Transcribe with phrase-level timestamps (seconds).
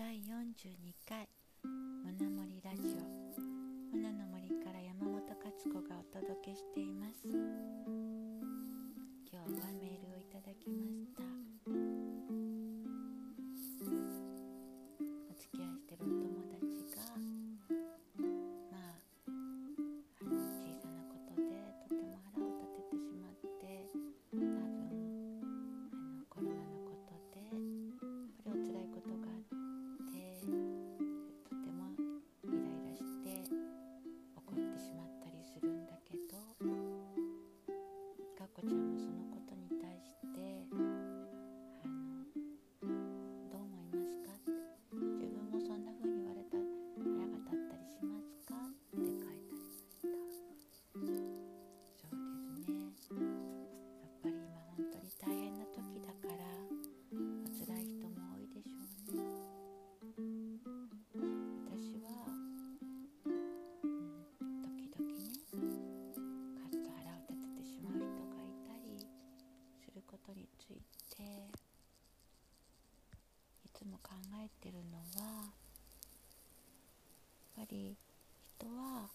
[0.00, 1.28] 第42回
[1.62, 3.04] 胸森ラジオ。
[3.92, 7.28] 胸の森から山本勝子がお届けしています。
[7.28, 7.36] 今
[9.30, 11.22] 日はメールをいただきました。
[15.28, 16.39] お付き合いしてるお友
[70.70, 71.22] ついて
[73.64, 75.50] いつも考えてるのは
[77.56, 77.96] やっぱり
[78.58, 79.08] 人は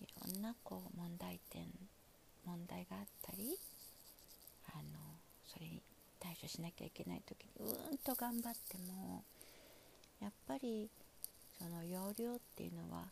[0.00, 1.64] いろんなこう問題点
[2.46, 3.58] 問題があったり
[4.72, 4.82] あの
[5.46, 5.82] それに
[6.18, 7.50] 対処しなきゃいけない時に
[7.90, 9.24] うんと頑張っても
[10.22, 10.88] やっぱり
[11.58, 13.04] その要領っていうのは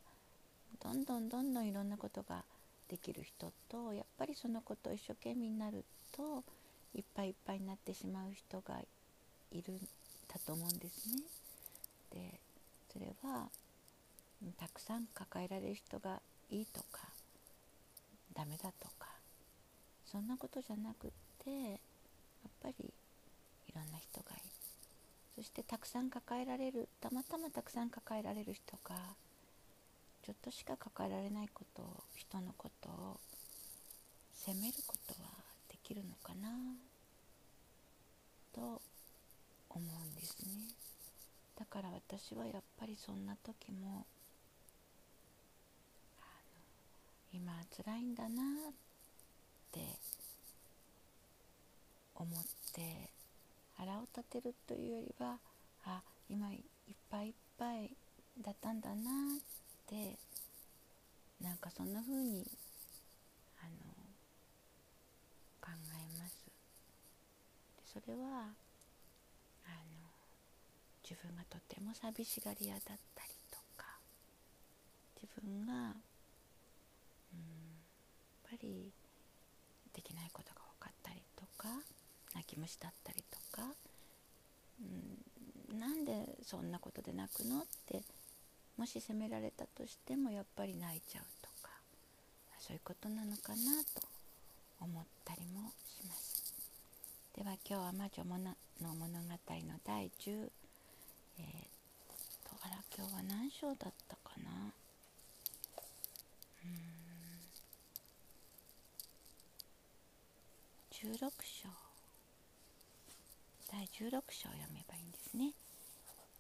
[0.83, 2.45] どんどんどんどんいろんなことが
[2.89, 6.43] できる人とやっぱりそのことを一生懸命になると
[6.95, 8.81] いっぱいいっぱいになってしまう人が
[9.51, 9.79] いるん
[10.29, 11.23] だと思うんですね。
[12.11, 12.41] で
[12.93, 13.49] それは
[14.57, 17.09] たくさん抱えられる人がいいとか
[18.35, 19.09] ダメだとか
[20.07, 21.11] そんなことじゃなくっ
[21.45, 22.75] てやっぱり
[23.69, 24.43] いろんな人がいる
[25.35, 28.95] そしてたくさん抱えられるたまたまたくさん抱えられる人が
[30.23, 33.21] ちょっとしか抱えられないことを人のことを
[34.35, 35.48] 責めることは
[35.89, 36.51] きるのかな？
[38.55, 40.53] と思うんですね。
[41.59, 44.07] だから私はやっぱりそんな時も
[46.21, 47.53] あの今
[47.85, 48.73] 辛いんだなっ
[49.73, 49.81] て
[52.15, 53.11] 思って
[53.77, 55.39] 腹を立てるというよりは
[55.85, 56.61] あ今いっ
[57.11, 57.91] ぱいいっぱい
[58.41, 58.97] だったんだなっ
[59.89, 60.17] て
[61.43, 62.47] なんかそんな風に
[63.61, 63.71] あの
[65.61, 66.35] 考えます
[67.77, 70.13] でそれはあの
[71.03, 73.87] 自分がとても寂しがり屋だったりとか
[75.17, 75.95] 自分がうんやっ
[78.51, 78.93] ぱり
[79.95, 81.69] できないことが多かったりとか
[82.35, 83.63] 泣き虫だったりとか、
[85.73, 88.03] うん、なんでそんなことで泣くのって
[88.77, 91.71] もし責められたとしてもやっぱり泣いちゃうとか
[92.61, 94.03] そういうことなのかなと
[94.81, 96.28] 思ったりもします。
[97.39, 99.23] では今日は魔女もの物語の
[99.87, 100.51] 第10
[101.39, 101.45] えー、
[102.43, 104.51] とあら今日は何章だったかな？
[106.65, 106.71] うん。
[111.15, 111.69] 16章。
[113.71, 115.53] 第16章を読めばいいんですね。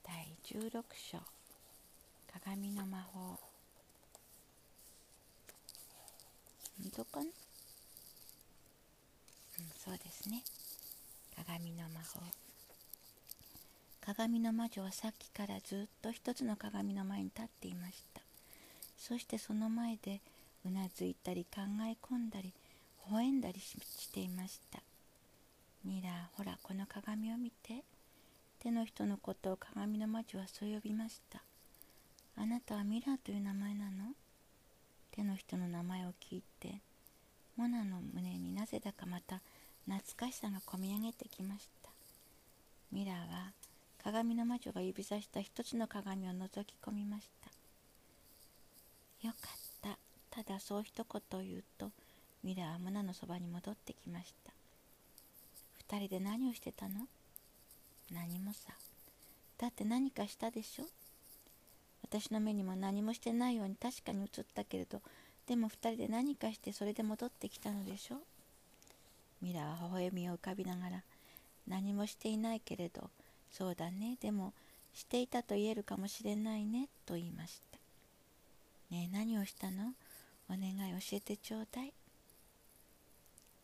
[0.05, 0.83] 第16
[1.13, 1.21] 章。
[2.33, 3.39] 鏡の魔法。
[6.83, 7.23] 本当かな？
[7.23, 7.29] うん
[9.79, 10.43] そうですね。
[11.47, 12.21] 鏡の魔法。
[14.01, 18.23] 鏡の魔女はさっきからずっと一つの鏡の前に立っていました。
[18.97, 20.21] そしてその前で
[20.65, 22.53] うなずいたり考え込んだり
[23.09, 24.81] 微笑んだりしていました。
[25.85, 27.85] ミラーほらこの鏡を見て。
[28.61, 31.41] 手の人のことを鏡の魔女はそう呼びました。
[32.37, 34.15] あなたはミラーという名前なの？
[35.13, 36.81] 手の人の名前を聞いて
[37.57, 39.41] モナの胸になぜだかまた
[39.89, 41.89] 懐かしさがこみ上げてきました。
[42.93, 43.53] ミラーは
[44.05, 47.51] 鏡の魔女が指さした一つの鏡を覗き込みました。
[49.27, 49.99] よかった。
[50.31, 51.91] ただそう一言言うと
[52.45, 54.53] ミラーはモナのそばに戻ってきました。
[55.79, 57.09] 二人で何をしてたの？
[58.13, 58.75] 何もさ。
[59.57, 60.85] だって何かしたでしょ？
[62.03, 65.01] 私の目にも何もしてないように確かに映ったけれど
[65.47, 68.17] でも二人で何かしてそれで戻ってきたのでしょ？
[69.41, 71.03] ミラは微笑みを浮かびながら
[71.67, 73.11] 何もしていないけれど
[73.51, 74.53] そうだねでも
[74.95, 77.79] していたと言えるかもしれないねと言いました。
[78.91, 79.93] ねえ何をしたの？
[80.51, 81.93] お願い教えてちょうだい。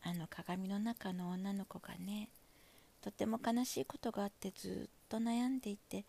[0.02, 2.28] あの鏡の中の女の子がね
[3.00, 6.04] とても悲しいことがあってずっと悩んでいて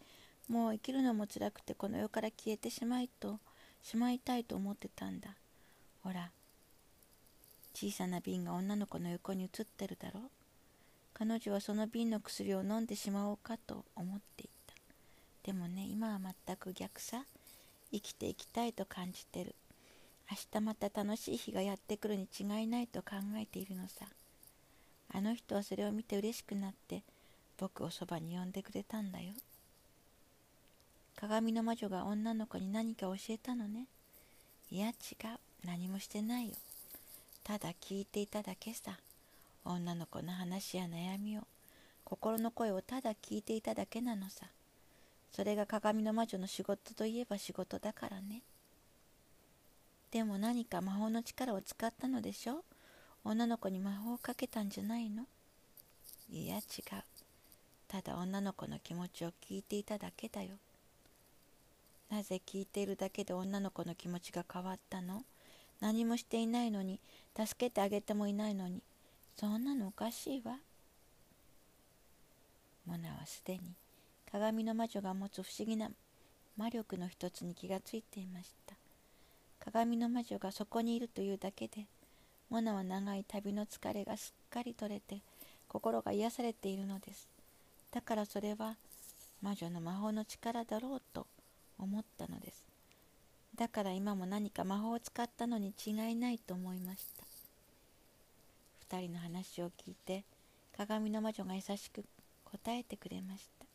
[0.49, 3.39] もう生きるのも辛くてこの世から消えてしまいと
[3.81, 5.29] しまいたいと思ってたんだ。
[6.03, 6.29] ほら
[7.75, 10.23] 小さな瓶が女の子の横に映ってるだろう。
[11.13, 14.73] 彼女はその瓶の薬を飲んでしまおうかと思っていた。
[15.43, 17.25] でもね今は全く逆さ。
[17.91, 19.55] 生きていきたいと感じてる。
[20.31, 24.05] 明日また楽しい日がやってくるに違いないと考えているのさ。
[25.13, 27.03] あの人はそれを見て嬉しくなって
[27.57, 29.33] 僕をそばに呼んでくれたんだよ。
[31.15, 33.85] 鏡の魔女が女の子に何か教えたのね。
[34.71, 34.95] いや違う。
[35.65, 36.55] 何もしてないよ。
[37.47, 38.97] ただ聞いていただけさ。
[39.63, 41.41] 女の子の話や悩みを。
[42.03, 44.47] 心の声をただ聞いていただけなのさ。
[45.31, 48.41] それが鏡の魔女の仕事といえば仕事だからね。
[50.09, 52.63] でも何か魔法の力を使ったのでしょ
[53.23, 55.25] 女の子に魔法をかけたんじゃないの？
[56.31, 56.63] いや違う。
[57.87, 60.55] ただ女の子の気持ちを聞いていただけだよ。
[62.09, 65.23] なぜ聞いているだけで女の子の気持ちが変わったの？
[65.81, 66.99] 何もしていないのに
[67.37, 68.81] 助けてあげてもいないのに
[69.37, 70.57] そんなのおかしいわ。
[72.85, 73.61] モナはすでに
[74.31, 75.89] 鏡の魔女が持つ不思議な
[76.57, 78.75] 魔力の一つに気がついていました。
[79.59, 81.85] 鏡の魔女がそこにいるというだけで
[82.49, 85.21] モナは長い旅の疲れがすっかり取れて
[85.67, 87.27] 心が癒されているのです。
[87.91, 88.75] だからそれは
[89.41, 91.27] 魔女の魔法の力だろうと
[91.79, 92.64] 思ったのです。
[93.55, 98.97] だから今も何か魔法を使ったのに違いないと思いました。
[98.97, 100.23] 2人の話を聞いて
[100.77, 102.03] 鏡の魔女が優しく
[102.43, 103.65] 答えてくれました。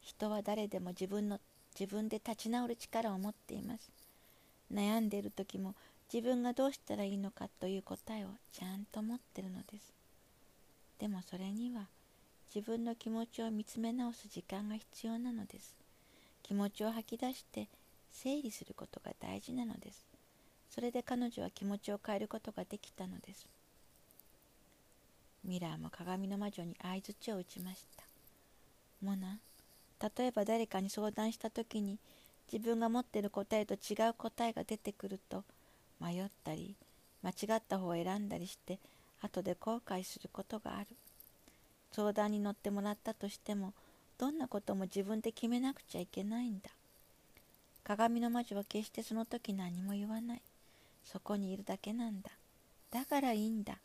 [0.00, 1.38] 人は誰でも自分の
[1.78, 3.90] 自分で立ち直る力を持っています。
[4.72, 5.74] 悩んでいる時も
[6.12, 9.92] 自分がどうしたらいいのかという答えをちゃんと持ってるのです。
[10.98, 11.86] でもそれには
[12.52, 15.76] 自分の気持ちを見つめ直す時間が必要なのです。
[16.42, 17.68] 気持ちを吐き出して
[18.12, 20.06] 整理することが大事なのです。
[20.70, 23.46] それで彼女は気持ちを変えることができたのです。
[25.44, 28.04] ミラーも鏡の魔女に相づちを打ちました。
[29.02, 29.38] モナ
[30.16, 31.98] 例えば誰かに相談した時に
[32.52, 35.44] 自分が持ってる答えと違う答えが出てくると
[36.00, 36.76] 迷ったり
[37.22, 38.78] 間違った方を選んだりして
[39.20, 40.86] 後で後悔することがある。
[41.92, 43.72] 相談に乗ってもらったとしても
[44.18, 46.70] どんなことも自分で決めなくちゃいけないんだ。
[47.88, 50.42] 鏡の魔女は決してその時何も言わない。
[51.04, 52.30] そこにいるだけなんだ。
[52.90, 53.78] だからいいんだ。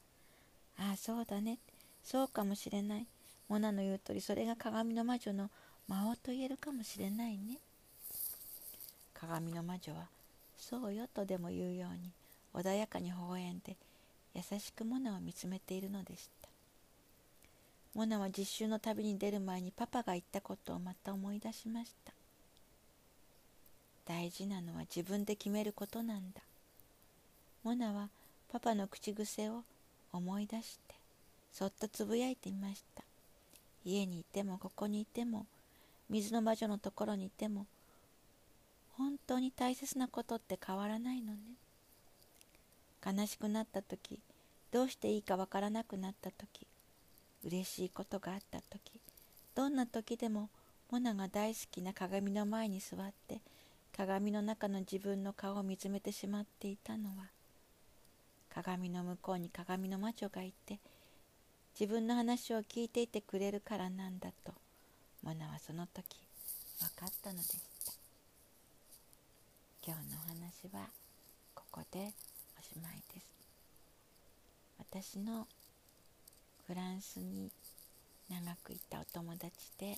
[0.78, 1.58] ああそうだね。
[2.04, 3.08] そうかもしれない。
[3.48, 5.50] モナの言う通りそれが鏡の魔女の
[5.88, 7.60] 魔法と言えるかもしれないね。
[9.14, 10.08] 鏡の魔女は
[10.58, 12.12] そうよとでも言うように
[12.54, 13.78] 穏やかに微笑んで
[14.36, 16.50] 優しくモナを見つめているのでした。
[17.94, 22.12] モナは実習の旅に出る前にパパが言ったことをまた思い出しました。
[24.06, 26.42] 大事なのは自分で決めることなんだ。
[27.64, 28.10] モナは
[28.52, 29.64] パパの口癖を
[30.12, 30.96] 思い出して
[31.52, 33.04] そっとつぶやいてみました。
[33.86, 35.46] 家にいてもここにいても
[36.10, 37.66] 水の魔女のところにいても
[38.98, 41.40] 本当に大切なことって変わらないのね。
[43.06, 44.20] 悲しくなった時
[44.72, 46.66] どうしていいかわからなくなった時
[47.46, 49.00] 嬉しいことがあった時
[49.56, 50.50] どんな時でも
[50.90, 53.42] モナが大好きな鏡の前に座って
[53.96, 57.30] 鏡の中の自分の顔を見つめてしまっていたのは
[58.54, 60.80] 鏡の向こうに鏡の魔女がいて
[61.80, 64.54] 自分の話を聞いていてくれるからなんだと
[65.24, 66.04] モナはその時
[66.80, 67.50] 分かったのでし
[67.86, 67.94] た。
[69.86, 70.90] 今日のお話は
[71.54, 72.14] ここで
[72.60, 73.28] おしまいです。
[74.80, 75.48] 私の
[76.68, 77.52] フランスに
[78.30, 79.98] 長くいたお友達で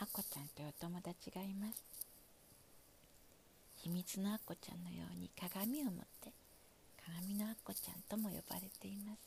[0.00, 2.07] あこちゃんというお友達がいます。
[3.82, 6.32] 秘密のあこちゃんのように鏡を持って
[7.04, 9.18] 鏡のあこちゃんとも呼ばれています。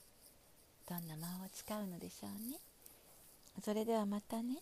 [0.87, 2.57] どんな魔法を使うのでしょうね。
[3.63, 4.57] それではまたね。